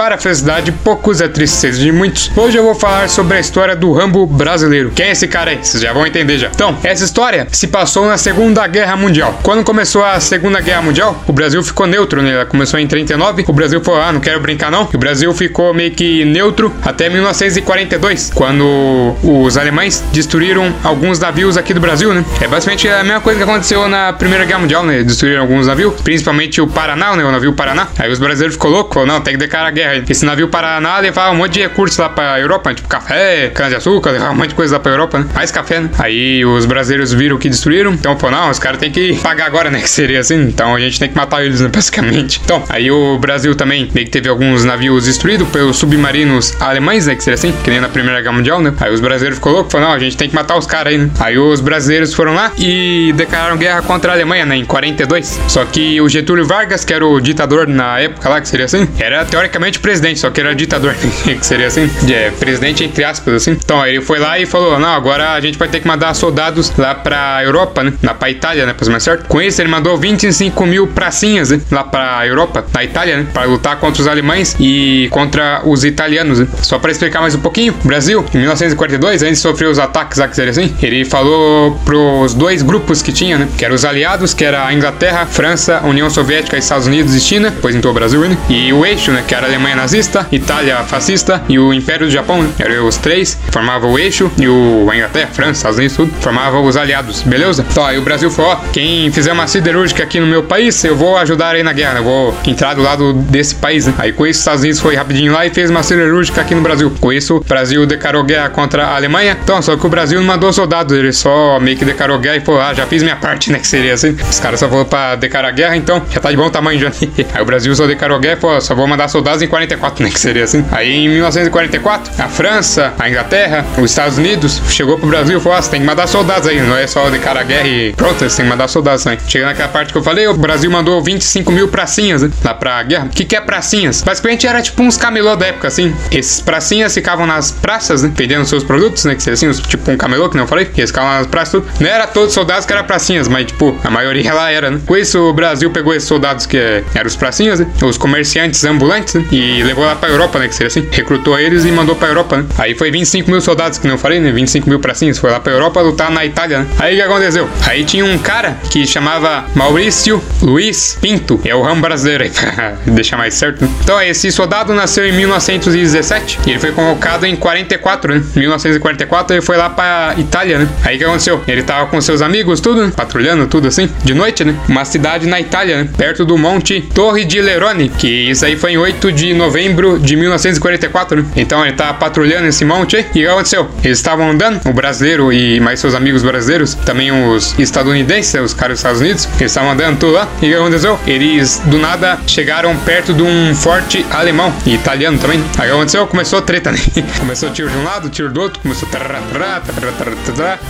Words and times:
para 0.00 0.14
a 0.14 0.18
felicidade 0.18 0.70
de 0.70 0.72
poucos 0.72 1.20
a 1.20 1.28
tristeza 1.28 1.78
de 1.78 1.92
muitos. 1.92 2.30
Hoje 2.34 2.56
eu 2.56 2.62
vou 2.62 2.74
falar 2.74 3.06
sobre 3.10 3.36
a 3.36 3.40
história 3.40 3.76
do 3.76 3.92
Rambo 3.92 4.26
brasileiro. 4.26 4.90
Quem 4.94 5.08
é 5.08 5.10
esse 5.10 5.28
cara 5.28 5.50
aí? 5.50 5.58
Vocês 5.58 5.82
já 5.82 5.92
vão 5.92 6.06
entender 6.06 6.38
já. 6.38 6.48
Então, 6.48 6.74
essa 6.82 7.04
história 7.04 7.46
se 7.52 7.66
passou 7.66 8.06
na 8.06 8.16
Segunda 8.16 8.66
Guerra 8.66 8.96
Mundial. 8.96 9.38
Quando 9.42 9.62
começou 9.62 10.02
a 10.02 10.18
Segunda 10.18 10.58
Guerra 10.62 10.80
Mundial, 10.80 11.22
o 11.26 11.34
Brasil 11.34 11.62
ficou 11.62 11.86
neutro, 11.86 12.22
né? 12.22 12.32
Ela 12.32 12.46
começou 12.46 12.80
em 12.80 12.86
39. 12.86 13.44
O 13.46 13.52
Brasil 13.52 13.84
falou: 13.84 14.00
ah, 14.00 14.10
não 14.10 14.20
quero 14.20 14.40
brincar 14.40 14.70
não. 14.70 14.88
E 14.90 14.96
o 14.96 14.98
Brasil 14.98 15.34
ficou 15.34 15.74
meio 15.74 15.90
que 15.90 16.24
neutro 16.24 16.74
até 16.82 17.10
1942, 17.10 18.30
quando 18.34 19.14
os 19.22 19.58
alemães 19.58 20.02
destruíram 20.14 20.74
alguns 20.82 21.18
navios 21.18 21.58
aqui 21.58 21.74
do 21.74 21.80
Brasil, 21.80 22.14
né? 22.14 22.24
É 22.40 22.48
basicamente 22.48 22.88
a 22.88 23.04
mesma 23.04 23.20
coisa 23.20 23.36
que 23.36 23.44
aconteceu 23.44 23.86
na 23.86 24.14
Primeira 24.14 24.46
Guerra 24.46 24.60
Mundial, 24.60 24.82
né? 24.82 25.02
Destruíram 25.02 25.42
alguns 25.42 25.66
navios, 25.66 26.00
principalmente 26.00 26.58
o 26.58 26.66
Paraná, 26.66 27.14
né? 27.14 27.22
O 27.22 27.30
navio 27.30 27.52
Paraná. 27.52 27.88
Aí 27.98 28.10
os 28.10 28.18
brasileiros 28.18 28.54
ficou 28.54 28.70
louco, 28.70 28.94
falou, 28.94 29.06
não, 29.06 29.20
tem 29.20 29.34
que 29.34 29.40
declarar 29.40 29.70
guerra. 29.70 29.89
Esse 30.08 30.24
navio 30.24 30.48
Paraná 30.48 30.98
levava 30.98 31.32
um 31.32 31.36
monte 31.36 31.54
de 31.54 31.60
recursos 31.60 31.98
lá 31.98 32.08
pra 32.08 32.38
Europa, 32.38 32.74
tipo 32.74 32.88
café, 32.88 33.50
cana-de-açúcar, 33.54 34.10
levava 34.10 34.32
um 34.32 34.36
monte 34.36 34.50
de 34.50 34.54
coisa 34.54 34.74
lá 34.74 34.80
pra 34.80 34.92
Europa, 34.92 35.18
né? 35.18 35.26
Mais 35.34 35.50
café, 35.50 35.80
né? 35.80 35.90
Aí 35.98 36.44
os 36.44 36.66
brasileiros 36.66 37.12
viram 37.12 37.38
que 37.38 37.48
destruíram, 37.48 37.92
então, 37.92 38.16
pô, 38.16 38.30
não, 38.30 38.50
os 38.50 38.58
caras 38.58 38.78
têm 38.78 38.90
que 38.90 39.14
pagar 39.16 39.46
agora, 39.46 39.70
né? 39.70 39.80
Que 39.90 39.94
seria 39.94 40.20
assim, 40.20 40.40
então 40.42 40.74
a 40.74 40.78
gente 40.78 41.00
tem 41.00 41.08
que 41.08 41.16
matar 41.16 41.44
eles, 41.44 41.60
né? 41.60 41.68
Basicamente. 41.74 42.40
Então, 42.44 42.62
aí 42.68 42.90
o 42.90 43.18
Brasil 43.18 43.54
também 43.54 43.90
meio 43.94 44.06
que 44.06 44.12
teve 44.12 44.28
alguns 44.28 44.64
navios 44.64 45.06
destruídos 45.06 45.48
pelos 45.48 45.78
submarinos 45.78 46.54
alemães, 46.60 47.06
né? 47.06 47.14
Que 47.14 47.24
seria 47.24 47.34
assim, 47.34 47.52
que 47.64 47.70
nem 47.70 47.80
na 47.80 47.88
Primeira 47.88 48.20
Guerra 48.20 48.34
Mundial, 48.34 48.60
né? 48.60 48.72
Aí 48.80 48.92
os 48.92 49.00
brasileiros 49.00 49.38
ficou 49.38 49.52
louco, 49.52 49.70
falaram, 49.70 49.90
não, 49.90 49.96
a 49.96 49.98
gente 49.98 50.16
tem 50.16 50.28
que 50.28 50.34
matar 50.34 50.56
os 50.56 50.66
caras 50.66 50.92
aí, 50.92 50.98
né? 50.98 51.10
Aí 51.18 51.38
os 51.38 51.60
brasileiros 51.60 52.14
foram 52.14 52.34
lá 52.34 52.52
e 52.58 53.12
declararam 53.16 53.56
guerra 53.56 53.82
contra 53.82 54.12
a 54.12 54.14
Alemanha, 54.14 54.46
né? 54.46 54.56
Em 54.56 54.64
42. 54.64 55.40
Só 55.48 55.64
que 55.64 56.00
o 56.00 56.08
Getúlio 56.08 56.46
Vargas, 56.46 56.84
que 56.84 56.92
era 56.92 57.04
o 57.04 57.20
ditador 57.20 57.66
na 57.66 57.98
época 57.98 58.28
lá, 58.28 58.40
que 58.40 58.48
seria 58.48 58.66
assim, 58.66 58.88
era 58.98 59.24
teoricamente 59.24 59.79
presidente, 59.80 60.20
só 60.20 60.30
que 60.30 60.40
era 60.40 60.54
ditador, 60.54 60.94
que 61.24 61.44
seria 61.44 61.66
assim, 61.66 61.90
é, 62.10 62.30
presidente 62.30 62.84
entre 62.84 63.04
aspas, 63.04 63.34
assim. 63.34 63.52
Então 63.52 63.84
ele 63.86 64.00
foi 64.00 64.18
lá 64.18 64.38
e 64.38 64.46
falou: 64.46 64.78
não, 64.78 64.88
agora 64.88 65.32
a 65.32 65.40
gente 65.40 65.58
vai 65.58 65.68
ter 65.68 65.80
que 65.80 65.88
mandar 65.88 66.14
soldados 66.14 66.72
lá 66.76 66.94
pra 66.94 67.40
Europa, 67.42 67.82
né? 67.82 67.92
Lá 68.02 68.14
pra 68.14 68.30
Itália, 68.30 68.66
né? 68.66 68.74
Pra 68.74 68.90
mais 68.90 69.02
certo. 69.02 69.26
Com 69.26 69.40
isso, 69.40 69.60
ele 69.60 69.68
mandou 69.68 69.96
25 69.96 70.66
mil 70.66 70.86
pracinhas, 70.88 71.50
né? 71.50 71.60
Lá 71.70 71.84
pra 71.84 72.26
Europa, 72.26 72.64
na 72.72 72.84
Itália, 72.84 73.18
né? 73.18 73.26
Pra 73.32 73.44
lutar 73.44 73.76
contra 73.76 74.02
os 74.02 74.08
alemães 74.08 74.56
e 74.58 75.08
contra 75.10 75.62
os 75.64 75.84
italianos, 75.84 76.40
né? 76.40 76.48
Só 76.62 76.78
pra 76.78 76.90
explicar 76.90 77.20
mais 77.20 77.34
um 77.34 77.40
pouquinho, 77.40 77.74
Brasil, 77.84 78.24
em 78.34 78.38
1942, 78.38 79.22
antes 79.22 79.36
de 79.36 79.42
sofrer 79.42 79.68
os 79.68 79.78
ataques 79.78 80.18
lá, 80.18 80.28
que 80.28 80.36
seria 80.36 80.50
assim, 80.50 80.74
ele 80.82 81.04
falou 81.04 81.78
pros 81.84 82.34
dois 82.34 82.62
grupos 82.62 83.02
que 83.02 83.12
tinha, 83.12 83.38
né? 83.38 83.48
Que 83.56 83.64
eram 83.64 83.74
os 83.74 83.84
aliados, 83.84 84.34
que 84.34 84.44
era 84.44 84.66
a 84.66 84.72
Inglaterra, 84.72 85.26
França, 85.26 85.80
União 85.84 86.10
Soviética, 86.10 86.56
Estados 86.56 86.86
Unidos 86.86 87.14
e 87.14 87.20
China, 87.20 87.50
depois 87.50 87.74
entrou 87.74 87.92
o 87.92 87.94
Brasil, 87.94 88.20
né? 88.20 88.36
E 88.48 88.72
o 88.72 88.84
eixo, 88.84 89.12
né? 89.12 89.22
Que 89.26 89.34
era 89.34 89.46
a 89.46 89.48
Alemanha 89.48 89.69
nazista, 89.74 90.26
Itália 90.32 90.76
fascista 90.84 91.42
e 91.48 91.58
o 91.58 91.72
Império 91.72 92.06
do 92.06 92.12
Japão, 92.12 92.42
né? 92.42 92.50
Eram 92.58 92.86
os 92.86 92.96
três, 92.96 93.38
formavam 93.50 93.92
o 93.92 93.98
eixo 93.98 94.30
e 94.38 94.48
o 94.48 94.88
Inglaterra, 94.92 95.28
França, 95.32 95.52
Estados 95.52 95.78
Unidos, 95.78 95.96
tudo, 95.96 96.12
formavam 96.20 96.64
os 96.64 96.76
aliados, 96.76 97.22
beleza? 97.22 97.64
Então 97.70 97.84
aí 97.84 97.98
o 97.98 98.02
Brasil 98.02 98.30
falou, 98.30 98.52
ó, 98.52 98.56
quem 98.72 99.10
fizer 99.12 99.32
uma 99.32 99.46
siderúrgica 99.46 100.02
aqui 100.02 100.20
no 100.20 100.26
meu 100.26 100.42
país, 100.42 100.82
eu 100.84 100.96
vou 100.96 101.16
ajudar 101.18 101.54
aí 101.54 101.62
na 101.62 101.72
guerra, 101.72 101.94
né? 101.94 102.00
Eu 102.00 102.04
vou 102.04 102.36
entrar 102.46 102.74
do 102.74 102.82
lado 102.82 103.12
desse 103.12 103.54
país, 103.54 103.86
né? 103.86 103.94
Aí 103.98 104.12
com 104.12 104.26
isso, 104.26 104.38
os 104.38 104.40
Estados 104.40 104.62
Unidos 104.62 104.80
foi 104.80 104.94
rapidinho 104.94 105.32
lá 105.32 105.46
e 105.46 105.50
fez 105.50 105.70
uma 105.70 105.82
siderúrgica 105.82 106.40
aqui 106.40 106.54
no 106.54 106.60
Brasil. 106.60 106.92
Com 107.00 107.12
isso, 107.12 107.36
o 107.36 107.40
Brasil 107.44 107.86
declarou 107.86 108.24
guerra 108.24 108.48
contra 108.48 108.86
a 108.86 108.96
Alemanha. 108.96 109.36
Então, 109.42 109.60
só 109.60 109.76
que 109.76 109.86
o 109.86 109.88
Brasil 109.88 110.20
não 110.20 110.26
mandou 110.26 110.52
soldados, 110.52 110.96
ele 110.96 111.12
só 111.12 111.58
meio 111.60 111.76
que 111.76 111.84
declarou 111.84 112.18
guerra 112.18 112.36
e 112.36 112.40
falou, 112.40 112.60
ah, 112.60 112.74
já 112.74 112.86
fiz 112.86 113.02
minha 113.02 113.16
parte, 113.16 113.50
né? 113.50 113.58
Que 113.58 113.66
seria 113.66 113.94
assim. 113.94 114.16
Os 114.28 114.40
caras 114.40 114.60
só 114.60 114.68
foram 114.68 114.84
pra 114.84 115.16
declarar 115.16 115.50
guerra, 115.52 115.76
então 115.76 116.02
já 116.10 116.20
tá 116.20 116.30
de 116.30 116.36
bom 116.36 116.48
tamanho 116.50 116.80
já. 116.80 116.90
aí 117.34 117.42
o 117.42 117.44
Brasil 117.44 117.74
só 117.74 117.86
declarou 117.86 118.18
guerra 118.18 118.36
e 118.36 118.40
falou, 118.40 118.60
só 118.60 118.74
vou 118.74 118.86
mandar 118.86 119.08
soldados 119.08 119.42
em 119.42 119.48
44, 119.60 120.04
né? 120.04 120.10
Que 120.10 120.20
seria 120.20 120.44
assim. 120.44 120.64
Aí 120.70 120.92
em 120.92 121.08
1944, 121.08 122.12
a 122.18 122.28
França, 122.28 122.94
a 122.98 123.08
Inglaterra, 123.08 123.64
os 123.78 123.90
Estados 123.90 124.18
Unidos 124.18 124.60
chegou 124.68 124.98
pro 124.98 125.08
Brasil 125.08 125.38
e 125.38 125.40
falou, 125.40 125.58
ah, 125.58 125.62
você 125.62 125.70
tem 125.70 125.80
que 125.80 125.86
mandar 125.86 126.06
soldados 126.06 126.48
aí, 126.48 126.60
não 126.60 126.76
é 126.76 126.86
só 126.86 127.08
declarar 127.10 127.44
guerra 127.44 127.68
e 127.68 127.92
pronto, 127.92 128.18
você 128.18 128.36
tem 128.36 128.46
que 128.46 128.50
mandar 128.50 128.68
soldados 128.68 129.06
aí. 129.06 129.18
Chega 129.26 129.46
naquela 129.46 129.68
parte 129.68 129.92
que 129.92 129.98
eu 129.98 130.02
falei, 130.02 130.26
o 130.26 130.34
Brasil 130.34 130.70
mandou 130.70 131.02
25 131.02 131.52
mil 131.52 131.68
pracinhas, 131.68 132.22
né? 132.22 132.30
Lá 132.44 132.54
pra 132.54 132.82
guerra. 132.82 133.06
O 133.06 133.08
que 133.08 133.24
que 133.24 133.36
é 133.36 133.40
pracinhas? 133.40 134.02
Basicamente 134.02 134.46
era 134.46 134.62
tipo 134.62 134.82
uns 134.82 134.96
camelô 134.96 135.36
da 135.36 135.46
época, 135.46 135.68
assim. 135.68 135.94
Esses 136.10 136.40
pracinhas 136.40 136.94
ficavam 136.94 137.26
nas 137.26 137.50
praças, 137.50 138.02
né? 138.02 138.12
Vendendo 138.14 138.44
seus 138.44 138.64
produtos, 138.64 139.04
né? 139.04 139.14
Que 139.14 139.22
seria 139.22 139.34
assim, 139.34 139.62
tipo 139.62 139.90
um 139.90 139.96
camelô, 139.96 140.28
que 140.28 140.36
não 140.36 140.46
falei. 140.46 140.64
Que 140.64 140.80
eles 140.80 140.90
ficavam 140.90 141.10
nas 141.10 141.26
praças, 141.26 141.52
tudo. 141.52 141.66
Não 141.80 141.88
era 141.88 142.06
todos 142.06 142.32
soldados 142.32 142.64
que 142.64 142.72
eram 142.72 142.84
pracinhas, 142.84 143.28
mas 143.28 143.46
tipo, 143.46 143.76
a 143.84 143.90
maioria 143.90 144.32
lá 144.32 144.50
era, 144.50 144.70
né? 144.70 144.80
Com 144.86 144.96
isso, 144.96 145.18
o 145.18 145.32
Brasil 145.32 145.70
pegou 145.70 145.94
esses 145.94 146.08
soldados 146.08 146.46
que 146.46 146.56
é, 146.56 146.82
eram 146.94 147.06
os 147.06 147.16
pracinhas, 147.16 147.60
né? 147.60 147.66
Os 147.82 147.98
comerciantes 147.98 148.64
ambulantes, 148.64 149.14
né? 149.14 149.24
E 149.30 149.49
levou 149.62 149.84
lá 149.84 149.96
pra 149.96 150.08
Europa, 150.08 150.38
né? 150.38 150.48
Que 150.48 150.54
seria 150.54 150.68
assim. 150.68 150.86
Recrutou 150.90 151.38
eles 151.38 151.64
e 151.64 151.72
mandou 151.72 151.94
pra 151.94 152.08
Europa, 152.08 152.38
né? 152.38 152.44
Aí 152.58 152.74
foi 152.74 152.90
25 152.90 153.30
mil 153.30 153.40
soldados, 153.40 153.78
que 153.78 153.86
não 153.86 153.98
falei, 153.98 154.20
né? 154.20 154.30
25 154.32 154.68
mil 154.68 154.78
pracinhas. 154.78 155.18
Foi 155.18 155.30
lá 155.30 155.40
pra 155.40 155.52
Europa 155.52 155.80
lutar 155.80 156.10
na 156.10 156.24
Itália, 156.24 156.60
né? 156.60 156.66
Aí 156.78 156.94
o 156.94 156.96
que 156.96 157.02
aconteceu? 157.02 157.48
Aí 157.66 157.84
tinha 157.84 158.04
um 158.04 158.18
cara 158.18 158.58
que 158.70 158.86
chamava 158.86 159.44
Maurício 159.54 160.22
Luiz 160.42 160.98
Pinto. 161.00 161.40
É 161.44 161.54
o 161.54 161.62
ramo 161.62 161.80
brasileiro 161.80 162.24
aí, 162.24 162.30
pra 162.30 162.76
deixar 162.86 163.16
mais 163.16 163.34
certo, 163.34 163.64
né? 163.64 163.70
Então, 163.82 164.00
esse 164.00 164.30
soldado 164.30 164.72
nasceu 164.72 165.06
em 165.06 165.12
1917 165.12 166.40
e 166.46 166.50
ele 166.50 166.58
foi 166.58 166.72
convocado 166.72 167.26
em 167.26 167.36
44, 167.36 168.14
né? 168.14 168.22
1944 168.36 169.36
ele 169.36 169.42
foi 169.42 169.56
lá 169.56 169.70
pra 169.70 170.14
Itália, 170.16 170.58
né? 170.58 170.68
Aí 170.84 170.96
o 170.96 170.98
que 170.98 171.04
aconteceu? 171.04 171.42
Ele 171.46 171.62
tava 171.62 171.86
com 171.86 172.00
seus 172.00 172.22
amigos, 172.22 172.60
tudo, 172.60 172.86
né? 172.86 172.92
patrulhando, 172.96 173.46
tudo 173.46 173.68
assim, 173.68 173.88
de 174.04 174.14
noite, 174.14 174.44
né? 174.44 174.54
Uma 174.68 174.84
cidade 174.84 175.26
na 175.26 175.40
Itália, 175.40 175.78
né? 175.78 175.90
Perto 175.96 176.24
do 176.24 176.36
Monte 176.36 176.80
Torre 176.94 177.24
de 177.24 177.40
Lerone, 177.40 177.88
que 177.88 178.30
isso 178.30 178.44
aí 178.44 178.56
foi 178.56 178.72
em 178.72 178.78
8 178.78 179.10
de 179.12 179.32
novembro 179.40 179.98
de 179.98 180.16
1944, 180.16 181.22
né? 181.22 181.24
Então 181.36 181.64
ele 181.64 181.74
tava 181.74 181.94
patrulhando 181.94 182.46
esse 182.46 182.64
monte 182.64 182.96
e 182.96 183.00
o 183.00 183.04
que 183.04 183.26
aconteceu? 183.26 183.68
Eles 183.82 183.98
estavam 183.98 184.30
andando, 184.30 184.60
o 184.68 184.72
brasileiro 184.72 185.32
e 185.32 185.58
mais 185.60 185.80
seus 185.80 185.94
amigos 185.94 186.22
brasileiros, 186.22 186.74
também 186.74 187.10
os 187.10 187.58
estadunidenses, 187.58 188.40
os 188.40 188.54
caras 188.54 188.74
dos 188.74 188.80
Estados 188.80 189.00
Unidos, 189.00 189.28
eles 189.38 189.50
estavam 189.50 189.72
andando 189.72 189.98
tudo 189.98 190.12
lá 190.12 190.28
e 190.42 190.46
o 190.46 190.48
que 190.48 190.54
aconteceu? 190.54 190.98
Eles 191.06 191.60
do 191.66 191.78
nada 191.78 192.18
chegaram 192.26 192.76
perto 192.76 193.12
de 193.12 193.22
um 193.22 193.54
forte 193.54 194.04
alemão 194.10 194.52
e 194.66 194.74
italiano 194.74 195.18
também. 195.18 195.42
Aí 195.58 195.68
o 195.68 195.70
que 195.70 195.76
aconteceu? 195.76 196.06
Começou 196.06 196.42
treta, 196.42 196.72
né? 196.72 196.78
começou 197.18 197.50
tiro 197.50 197.68
de 197.68 197.76
um 197.76 197.84
lado, 197.84 198.08
tiro 198.08 198.30
do 198.30 198.40
outro, 198.40 198.60
começou 198.60 198.88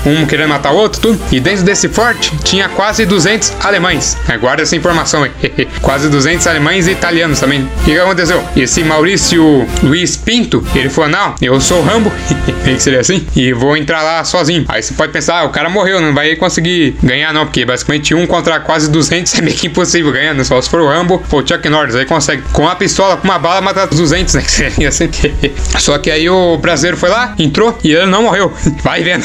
um 0.07 0.27
querendo 0.27 0.49
matar 0.49 0.73
o 0.73 0.77
outro, 0.77 1.01
tudo. 1.01 1.21
E 1.33 1.41
dentro 1.41 1.65
desse 1.65 1.89
forte 1.89 2.37
tinha 2.45 2.69
quase 2.69 3.05
200 3.05 3.55
alemães. 3.61 4.17
Guarda 4.41 4.63
essa 4.63 4.77
informação 4.77 5.25
aí. 5.25 5.31
quase 5.83 6.09
200 6.09 6.47
alemães 6.47 6.87
e 6.87 6.93
italianos 6.93 7.41
também. 7.41 7.69
E 7.87 7.91
o 7.91 7.95
que 7.95 7.99
aconteceu? 7.99 8.45
Esse 8.63 8.85
Maurício 8.85 9.67
Luiz 9.83 10.17
Pinto, 10.17 10.63
ele 10.75 10.91
falou: 10.91 11.11
Não, 11.11 11.35
eu 11.41 11.61
sou 11.61 11.83
Rambo, 11.83 12.13
que 12.65 12.79
seria 12.79 13.01
assim, 13.01 13.27
e 13.35 13.53
vou 13.53 13.77
entrar 13.77 14.03
lá 14.03 14.23
sozinho. 14.25 14.65
Aí 14.69 14.83
você 14.83 14.95
pode 14.95 15.13
pensar: 15.13 15.41
ah, 15.41 15.45
o 15.45 15.51
cara 15.51 15.69
morreu, 15.69 16.01
não 16.01 16.13
vai 16.13 16.37
conseguir 16.37 16.97
ganhar, 17.03 17.33
não, 17.33 17.47
porque 17.47 17.65
basicamente 17.65 18.15
um 18.15 18.27
contra 18.27 18.61
quase 18.61 18.91
200 18.91 19.33
é 19.39 19.43
meio 19.43 19.57
que 19.57 19.67
impossível 19.67 20.13
ganhar, 20.13 20.35
né? 20.35 20.45
Só 20.45 20.61
se 20.61 20.69
for 20.69 20.81
o 20.81 20.89
Rambo 20.89 21.23
o 21.33 21.47
Chuck 21.47 21.69
Norris, 21.69 21.95
aí 21.95 22.05
consegue. 22.05 22.43
Com 22.53 22.63
uma 22.63 22.77
pistola, 22.77 23.17
com 23.17 23.25
uma 23.27 23.39
bala, 23.39 23.61
matar 23.61 23.87
200, 23.87 24.35
né? 24.35 24.43
Que 24.77 24.87
assim. 24.87 25.09
Só 25.79 25.99
que 25.99 26.11
aí 26.11 26.29
o 26.29 26.57
brasileiro 26.59 26.97
foi 26.97 27.09
lá, 27.09 27.35
entrou 27.39 27.77
e 27.83 27.93
ele 27.93 28.07
não 28.07 28.23
morreu. 28.23 28.53
Vai 28.83 29.03
vendo. 29.03 29.25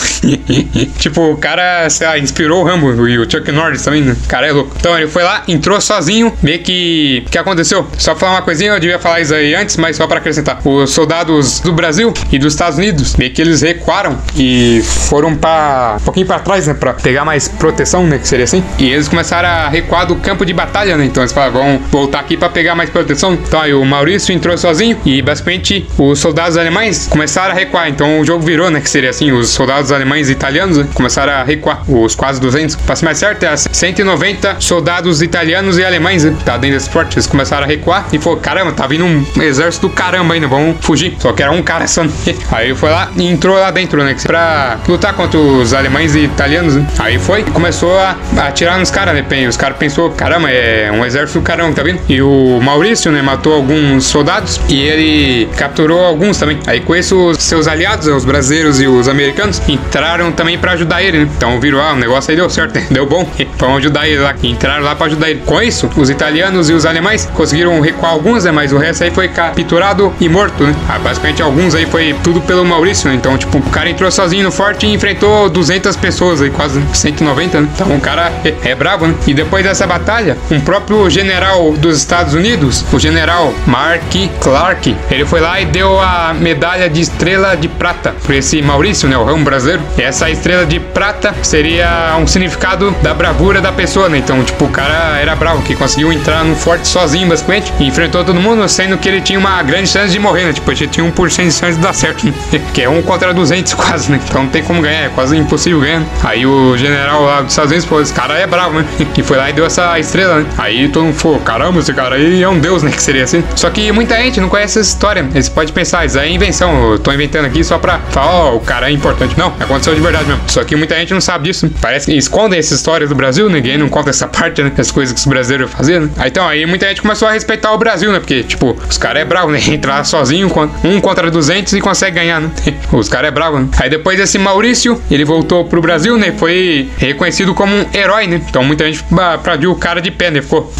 tipo, 0.97 1.31
o 1.31 1.38
cara, 1.38 1.90
sei 1.90 2.07
lá, 2.07 2.18
inspirou 2.18 2.63
o 2.63 2.66
Rambo 2.66 3.07
e 3.07 3.19
o 3.19 3.29
Chuck 3.29 3.51
Norris 3.51 3.84
também, 3.84 4.01
né? 4.01 4.16
O 4.24 4.28
cara 4.28 4.47
é 4.47 4.51
louco. 4.51 4.75
Então 4.79 4.97
ele 4.97 5.07
foi 5.07 5.24
lá, 5.24 5.44
entrou 5.47 5.79
sozinho, 5.79 6.34
meio 6.41 6.59
que. 6.59 7.24
O 7.28 7.29
que 7.29 7.38
aconteceu? 7.38 7.88
Só 7.97 8.16
falar 8.16 8.34
uma 8.34 8.41
coisinha, 8.41 8.72
eu 8.72 8.79
devia 8.79 9.00
falar 9.00 9.14
aí 9.15 9.53
antes, 9.55 9.77
mas 9.77 9.95
só 9.95 10.07
pra 10.07 10.17
acrescentar. 10.17 10.59
Os 10.65 10.91
soldados 10.91 11.59
do 11.59 11.73
Brasil 11.73 12.13
e 12.31 12.39
dos 12.39 12.53
Estados 12.53 12.77
Unidos, 12.77 13.15
meio 13.15 13.31
que 13.31 13.41
eles 13.41 13.61
recuaram 13.61 14.17
e 14.35 14.81
foram 14.83 15.35
pra. 15.35 15.97
um 15.99 16.03
pouquinho 16.03 16.25
pra 16.25 16.39
trás, 16.39 16.67
né? 16.67 16.73
Pra 16.73 16.93
pegar 16.93 17.25
mais 17.25 17.47
proteção, 17.47 18.05
né? 18.05 18.17
Que 18.17 18.27
seria 18.27 18.45
assim. 18.45 18.63
E 18.77 18.89
eles 18.89 19.07
começaram 19.07 19.47
a 19.47 19.69
recuar 19.69 20.05
do 20.05 20.15
campo 20.15 20.45
de 20.45 20.53
batalha, 20.53 20.97
né? 20.97 21.05
Então 21.05 21.23
eles 21.23 21.31
falaram, 21.31 21.53
vão 21.53 21.81
voltar 21.91 22.19
aqui 22.19 22.37
pra 22.37 22.49
pegar 22.49 22.75
mais 22.75 22.89
proteção. 22.89 23.33
Então 23.33 23.61
aí 23.61 23.73
o 23.73 23.83
Maurício 23.85 24.33
entrou 24.33 24.57
sozinho 24.57 24.97
e 25.05 25.21
basicamente 25.21 25.87
os 25.97 26.19
soldados 26.19 26.57
alemães 26.57 27.07
começaram 27.07 27.51
a 27.51 27.56
recuar. 27.56 27.89
Então 27.89 28.19
o 28.19 28.25
jogo 28.25 28.44
virou, 28.44 28.69
né? 28.69 28.81
Que 28.81 28.89
seria 28.89 29.09
assim: 29.09 29.31
os 29.31 29.50
soldados 29.50 29.91
alemães 29.91 30.29
e 30.29 30.31
italianos 30.31 30.77
né, 30.77 30.88
começaram 30.94 31.33
a 31.33 31.44
recuar. 31.44 31.83
Os 31.89 32.15
quase 32.15 32.39
200. 32.41 32.75
Pra 32.77 32.95
ser 32.95 33.06
mais 33.06 33.18
certo, 33.18 33.44
é 33.44 33.56
190 33.56 34.57
soldados 34.59 35.21
italianos 35.21 35.77
e 35.77 35.83
alemães, 35.83 36.23
né? 36.23 36.35
Tá 36.45 36.57
dentro 36.57 36.77
desse 36.77 36.89
forte. 36.89 37.15
Eles 37.15 37.27
começaram 37.27 37.63
a 37.63 37.68
recuar 37.68 38.07
e 38.11 38.19
falou: 38.19 38.39
caramba, 38.39 38.71
tá 38.71 38.88
vindo 38.88 39.05
um 39.06 39.42
exército 39.42 39.88
do 39.88 39.94
caramba 39.94 40.34
ainda, 40.34 40.48
vamos 40.48 40.78
fugir. 40.81 41.16
Só 41.19 41.31
que 41.34 41.42
era 41.42 41.52
um 41.52 41.62
cara 41.62 41.88
só. 41.88 42.04
Aí 42.52 42.75
foi 42.75 42.90
lá 42.90 43.10
e 43.16 43.25
entrou 43.28 43.56
lá 43.57 43.72
dentro, 43.72 44.04
né? 44.04 44.16
Pra 44.24 44.78
lutar 44.88 45.13
contra 45.13 45.40
os 45.40 45.74
alemães 45.74 46.16
e 46.16 46.19
italianos, 46.19 46.75
né? 46.75 46.88
Aí 47.00 47.19
foi 47.19 47.42
e 47.42 47.44
começou 47.44 47.98
a 47.98 48.16
atirar 48.38 48.80
nos 48.80 48.90
caras, 48.92 49.13
né? 49.13 49.48
Os 49.48 49.57
caras 49.57 49.78
pensou, 49.78 50.10
caramba, 50.12 50.50
é 50.50 50.92
um 50.92 51.06
exército 51.06 51.40
do 51.40 51.44
caramba, 51.44 51.74
tá 51.74 51.84
vendo? 51.84 52.00
E 52.07 52.22
o 52.22 52.60
Maurício, 52.62 53.12
né, 53.12 53.22
matou 53.22 53.54
alguns 53.54 54.06
soldados 54.06 54.60
e 54.69 54.81
ele 54.81 55.50
capturou 55.57 56.04
alguns 56.04 56.38
também. 56.38 56.60
Aí 56.68 56.80
com 56.80 56.96
isso, 56.96 57.30
os 57.30 57.44
seus 57.44 57.68
aliados, 57.68 58.07
os 58.07 58.25
brasileiros 58.25 58.81
e 58.81 58.88
os 58.88 59.07
americanos, 59.07 59.62
entraram 59.68 60.31
também 60.31 60.57
pra 60.57 60.74
ajudar 60.74 61.02
ele, 61.02 61.19
né? 61.19 61.30
Então 61.36 61.60
viram, 61.60 61.81
ah, 61.81 61.94
o 61.94 61.96
negócio 61.96 62.31
aí 62.31 62.38
deu 62.38 62.50
certo, 62.50 62.75
né? 62.75 62.88
Deu 62.92 63.06
bom. 63.06 63.30
Vamos 63.57 63.78
ajudar 63.78 64.07
ele 64.07 64.19
lá. 64.19 64.36
Entraram 64.44 64.84
lá 64.84 64.96
pra 64.96 65.07
ajudar 65.07 65.30
ele. 65.30 65.42
Com 65.46 65.62
isso, 65.62 65.90
os 65.96 66.10
italianos 66.10 66.69
e 66.69 66.74
os 66.74 66.86
alemães 66.86 67.30
conseguiram 67.34 67.80
recuar 67.81 68.12
alguns, 68.12 68.46
né? 68.46 68.52
Mas 68.52 68.72
o 68.72 68.78
resto 68.78 68.94
esse 68.95 69.03
aí 69.03 69.12
foi 69.12 69.27
capturado 69.27 70.13
e 70.21 70.30
morto, 70.30 70.63
né? 70.63 70.74
Ah, 70.88 70.97
basicamente 70.97 71.42
alguns 71.42 71.75
aí 71.75 71.86
foi 71.86 72.15
tudo 72.24 72.39
pelo 72.39 72.63
Maurício, 72.63 73.09
né? 73.09 73.15
Então, 73.15 73.38
tipo, 73.38 73.57
o 73.57 73.69
cara 73.69 73.89
entrou 73.89 74.09
sozinho 74.09 74.45
no 74.45 74.51
forte 74.51 74.86
e 74.86 74.94
enfrentou 74.94 75.50
200 75.50 75.97
pessoas 75.97 76.42
aí, 76.42 76.50
quase 76.50 76.81
190, 76.94 77.59
né? 77.59 77.68
Então 77.74 77.94
o 77.94 78.00
cara 78.00 78.31
é, 78.45 78.53
é 78.63 78.74
bravo, 78.74 79.06
né? 79.06 79.13
E 79.27 79.33
depois 79.33 79.65
dessa 79.65 79.86
batalha, 79.86 80.38
um 80.50 80.62
próprio 80.62 81.09
general 81.09 81.74
dos 81.74 81.97
Estados 81.97 82.33
Unidos, 82.33 82.86
o 82.94 82.97
general 82.97 83.53
Mark 83.68 84.13
Clark, 84.39 84.95
ele 85.12 85.25
foi 85.25 85.42
lá 85.42 85.59
e 85.59 85.65
deu 85.65 86.00
a 86.00 86.33
medalha 86.33 86.89
de 86.89 87.01
estrela 87.01 87.56
de 87.56 87.68
prata 87.68 88.15
pra 88.25 88.38
esse 88.38 88.62
Maurício, 88.62 89.09
né? 89.09 89.18
O 89.18 89.25
ramo 89.25 89.44
brasileiro. 89.44 89.83
E 89.97 90.03
essa 90.03 90.30
estrela 90.30 90.65
de 90.65 90.80
prata 90.80 91.36
seria 91.44 92.15
um 92.18 92.25
significado 92.25 92.92
da 93.03 93.13
bravura 93.13 93.59
da 93.59 93.74
pessoa, 93.74 94.07
né? 94.07 94.19
Então, 94.19 94.42
tipo, 94.42 94.63
o 94.63 94.69
cara 94.69 95.18
era 95.19 95.36
bravo, 95.36 95.62
que 95.63 95.75
conseguiu 95.75 96.13
entrar 96.13 96.45
no 96.45 96.56
forte 96.56 96.88
sozinho, 96.88 97.27
basicamente, 97.27 97.74
e 97.77 97.88
enfrentou 97.88 98.24
todo 98.24 98.39
mundo, 98.39 98.63
sendo 98.85 98.97
que 98.99 99.09
ele 99.09 99.19
tinha 99.19 99.39
uma 99.39 99.63
grande 99.63 99.89
chance 99.89 100.11
de 100.11 100.19
morrer, 100.19 100.45
né? 100.45 100.53
Tipo, 100.53 100.71
ele 100.71 100.87
tinha 100.87 101.11
1% 101.11 101.43
de 101.43 101.51
chance 101.51 101.77
de 101.77 101.83
dar 101.83 101.93
certo, 101.93 102.25
né? 102.25 102.33
Que 102.73 102.83
é 102.83 102.89
um 102.89 103.01
contra 103.01 103.33
200 103.33 103.73
quase, 103.75 104.11
né? 104.11 104.19
Então 104.27 104.43
não 104.43 104.49
tem 104.49 104.63
como 104.63 104.81
ganhar, 104.81 105.05
é 105.05 105.09
quase 105.09 105.35
impossível 105.35 105.79
ganhar. 105.79 106.03
Aí 106.23 106.45
o 106.45 106.77
general 106.77 107.23
lá 107.23 107.41
dos 107.41 107.51
Estados 107.51 107.71
Unidos 107.71 107.87
falou, 107.87 108.03
esse 108.03 108.13
cara 108.13 108.37
é 108.37 108.45
bravo, 108.45 108.79
né? 108.79 108.85
Que 109.13 109.23
foi 109.23 109.37
lá 109.37 109.49
e 109.49 109.53
deu 109.53 109.65
essa 109.65 109.97
estrela, 109.99 110.41
né? 110.41 110.45
Aí 110.57 110.87
todo 110.89 111.05
mundo 111.05 111.15
falou, 111.15 111.39
caramba, 111.39 111.79
esse 111.79 111.93
cara 111.93 112.15
aí 112.15 112.43
é 112.43 112.49
um 112.49 112.59
deus, 112.59 112.83
né? 112.83 112.91
Que 112.91 113.01
seria 113.01 113.23
assim. 113.23 113.43
Só 113.55 113.69
que 113.69 113.91
muita 113.91 114.15
gente 114.17 114.39
não 114.39 114.49
conhece 114.49 114.79
essa 114.79 114.89
história. 114.89 115.25
Eles 115.33 115.49
podem 115.49 115.73
pensar, 115.73 116.05
isso 116.05 116.19
aí 116.19 116.29
é 116.29 116.33
invenção. 116.33 116.91
Eu 116.91 116.99
tô 116.99 117.11
inventando 117.11 117.45
aqui 117.45 117.63
só 117.63 117.79
pra 117.79 117.99
falar, 118.11 118.27
ó, 118.27 118.51
oh, 118.53 118.57
o 118.57 118.59
cara 118.59 118.89
é 118.89 118.93
importante. 118.93 119.37
Não, 119.37 119.47
aconteceu 119.59 119.95
de 119.95 120.01
verdade 120.01 120.25
mesmo. 120.27 120.43
Só 120.47 120.63
que 120.63 120.75
muita 120.75 120.95
gente 120.95 121.13
não 121.13 121.21
sabe 121.21 121.45
disso. 121.45 121.71
Parece 121.81 122.05
que 122.05 122.17
escondem 122.17 122.59
essa 122.59 122.73
história 122.73 123.07
do 123.07 123.15
Brasil, 123.15 123.49
ninguém 123.49 123.77
não 123.77 123.89
conta 123.89 124.09
essa 124.11 124.27
parte, 124.27 124.61
né? 124.61 124.71
As 124.77 124.91
coisas 124.91 125.13
que 125.13 125.19
os 125.19 125.25
brasileiros 125.25 125.71
faziam, 125.71 126.01
né? 126.01 126.09
Aí, 126.17 126.29
então, 126.29 126.47
aí 126.47 126.65
muita 126.65 126.87
gente 126.87 127.01
começou 127.01 127.27
a 127.27 127.31
respeitar 127.31 127.71
o 127.71 127.77
Brasil, 127.77 128.11
né? 128.11 128.19
Porque, 128.19 128.43
tipo, 128.43 128.75
os 128.89 128.98
caras 128.98 129.22
é 129.22 129.25
bravo, 129.25 129.51
né? 129.51 129.60
Entrar 129.68 130.04
sozinho, 130.04 130.51
um 130.83 131.01
contra 131.01 131.30
200 131.30 131.74
e 131.74 131.81
consegue 131.81 132.16
ganhar, 132.16 132.42
né? 132.42 132.50
Os 132.92 133.10
caras 133.10 133.27
é 133.27 133.31
bravo, 133.31 133.60
né? 133.60 133.68
Aí 133.80 133.89
depois 133.89 134.18
desse 134.18 134.38
Maurício, 134.38 135.01
ele 135.10 135.25
voltou 135.25 135.66
pro 135.66 135.81
Brasil, 135.81 136.18
né? 136.18 136.33
Foi 136.38 136.89
reconhecido 136.98 137.54
como 137.54 137.75
um 137.75 137.86
herói, 137.94 138.27
né? 138.27 138.42
Então 138.48 138.63
muita 138.63 138.86
gente 138.86 139.04
aplaudiu 139.33 139.72
o 139.72 139.75
cara 139.75 140.01
de 140.01 140.12
pé, 140.12 140.31
né? 140.31 140.42
Ficou 140.42 140.72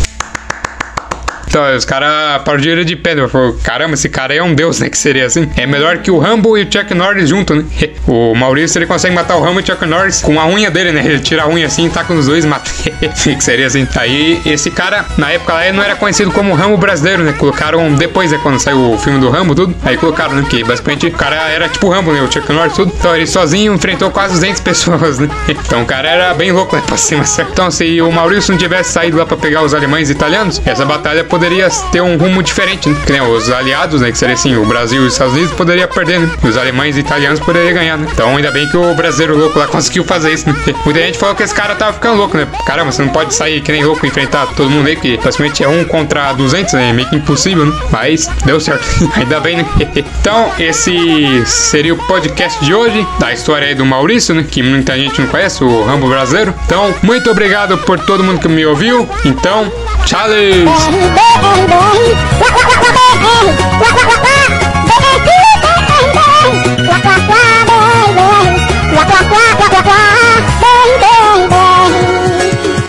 então, 1.56 1.74
os 1.74 1.86
caras 1.86 2.36
aplaudiram 2.36 2.84
de 2.84 2.98
pedra. 2.98 3.30
Falou, 3.30 3.58
caramba, 3.64 3.94
esse 3.94 4.10
cara 4.10 4.34
aí 4.34 4.40
é 4.40 4.44
um 4.44 4.54
deus, 4.54 4.82
né? 4.82 4.90
Que 4.90 4.98
seria 4.98 5.26
assim. 5.26 5.50
É 5.56 5.66
melhor 5.66 6.00
que 6.00 6.12
o 6.12 6.20
Rambo 6.20 6.58
e 6.58 6.64
o 6.64 6.68
Chuck 6.70 6.94
Norris 6.94 7.30
junto, 7.30 7.56
né? 7.56 7.64
O 8.06 8.36
Maurício, 8.36 8.78
ele 8.78 8.86
consegue 8.86 9.16
matar 9.16 9.38
o 9.38 9.42
Rambo 9.42 9.62
e 9.62 9.64
o 9.64 9.66
Chuck 9.66 9.86
Norris 9.86 10.22
com 10.22 10.38
a 10.38 10.46
unha 10.48 10.70
dele, 10.70 10.92
né? 10.92 11.02
Ele 11.06 11.20
tira 11.20 11.44
a 11.44 11.48
unha 11.48 11.66
assim, 11.66 11.90
taca 11.90 12.14
nos 12.14 12.26
dois 12.26 12.44
e 12.44 12.48
mata. 12.48 12.70
que 13.00 13.42
seria 13.42 13.68
assim. 13.68 13.88
Aí, 13.96 14.42
esse 14.46 14.70
cara, 14.70 15.06
na 15.18 15.32
época 15.32 15.54
lá, 15.54 15.66
ele 15.66 15.78
não 15.78 15.84
era 15.84 15.96
conhecido 15.96 16.30
como 16.30 16.54
Rambo 16.54 16.76
brasileiro, 16.76 17.24
né? 17.24 17.32
Colocaram 17.32 17.96
depois, 17.96 18.34
né? 18.34 18.40
Quando 18.44 18.60
saiu 18.60 18.92
o 18.92 18.98
filme 18.98 19.20
do 19.20 19.30
Rambo, 19.30 19.56
tudo. 19.56 19.74
Aí 19.86 19.96
colocaram, 19.96 20.36
né? 20.36 20.46
Que 20.50 20.62
basicamente 20.62 21.08
o 21.08 21.12
cara 21.14 21.38
era 21.48 21.70
tipo 21.70 21.88
Rambo, 21.88 22.12
né? 22.12 22.22
O 22.22 22.30
Chuck 22.30 22.52
Norris, 22.52 22.74
tudo. 22.74 22.92
Então, 23.00 23.16
ele 23.16 23.28
sozinho 23.28 23.74
enfrentou 23.74 24.12
quase 24.12 24.34
200 24.34 24.60
pessoas, 24.60 25.20
né? 25.20 25.30
Então, 25.48 25.84
o 25.84 25.86
cara 25.86 26.10
era 26.10 26.34
bem 26.34 26.52
louco, 26.52 26.76
né? 26.76 26.84
Pra 26.86 26.98
cima. 26.98 27.24
Então, 27.50 27.72
se 27.72 28.02
o 28.02 28.12
Maurício 28.12 28.52
não 28.52 28.60
tivesse 28.60 28.92
saído 28.92 29.18
lá 29.18 29.26
pra 29.26 29.38
pegar 29.38 29.64
os 29.64 29.74
alemães 29.74 30.10
e 30.10 30.12
italianos, 30.12 30.62
essa 30.66 30.84
batalha 30.84 31.24
poderia 31.24 31.45
ter 31.92 32.02
um 32.02 32.18
rumo 32.18 32.42
diferente, 32.42 32.90
né? 32.90 32.96
Que 33.06 33.14
os 33.22 33.50
aliados, 33.50 34.02
né? 34.02 34.12
Que 34.12 34.18
seria 34.18 34.34
assim, 34.34 34.56
o 34.56 34.66
Brasil 34.66 35.04
e 35.04 35.06
os 35.06 35.14
Estados 35.14 35.34
Unidos 35.34 35.54
poderia 35.54 35.88
perder, 35.88 36.20
né? 36.20 36.30
Os 36.44 36.58
alemães 36.58 36.98
e 36.98 37.00
italianos 37.00 37.40
poderiam 37.40 37.74
ganhar, 37.74 37.98
né? 37.98 38.08
Então 38.12 38.36
ainda 38.36 38.52
bem 38.52 38.68
que 38.70 38.78
o 38.78 38.94
brasileiro 38.96 39.38
louco 39.38 39.60
lá 39.60 39.68
conseguiu 39.68 40.04
fazer 40.04 40.34
isso, 40.34 40.48
né? 40.48 40.56
Muita 40.84 41.00
gente 41.02 41.18
falou 41.18 41.36
que 41.36 41.44
esse 41.44 41.54
cara 41.54 41.76
tava 41.76 41.94
ficando 41.94 42.18
louco, 42.18 42.38
né? 42.38 42.48
Caramba, 42.66 42.92
você 42.92 43.02
não 43.02 43.10
pode 43.10 43.34
sair 43.34 43.62
que 43.62 43.72
nem 43.72 43.84
louco 43.84 44.06
enfrentar 44.06 44.48
todo 44.56 44.70
mundo 44.70 44.88
aí, 44.88 44.96
que 44.96 45.18
praticamente 45.18 45.64
é 45.64 45.68
um 45.68 45.86
contra 45.86 46.34
200, 46.34 46.74
né? 46.74 46.94
Meio 46.94 47.10
que 47.10 47.16
impossível, 47.16 47.66
né? 47.66 47.74
Mas 47.92 48.28
deu 48.46 48.60
certo. 48.60 48.86
ainda 49.16 49.40
bem, 49.40 49.58
né? 49.58 49.66
então, 49.96 50.52
esse 50.60 51.46
seria 51.46 51.94
o 51.94 51.98
podcast 51.98 52.64
de 52.64 52.74
hoje, 52.74 53.06
da 53.20 53.32
história 53.34 53.68
aí 53.68 53.76
do 53.76 53.86
Maurício, 53.86 54.34
né? 54.34 54.46
Que 54.50 54.62
muita 54.64 54.96
gente 54.98 55.22
não 55.22 55.28
conhece, 55.28 55.64
o 55.64 55.84
Rambo 55.84 56.08
brasileiro. 56.08 56.54
Então, 56.66 56.94
muito 57.02 57.30
obrigado 57.30 57.78
por 57.80 58.00
todo 58.00 58.24
mundo 58.24 58.40
que 58.40 58.48
me 58.48 58.66
ouviu. 58.66 59.08
Então, 59.24 59.72
Challenge. 60.06 60.70